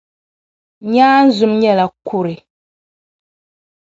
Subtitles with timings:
[0.91, 2.33] Nyaanzum nyɛla kɔre.